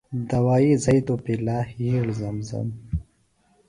دوائی 0.29 0.71
زھئی 0.83 0.99
توۡ 1.05 1.19
پِلہ 1.23 1.57
یِھیڑ 1.81 2.05
زم 2.19 2.37
زم۔ 2.47 2.67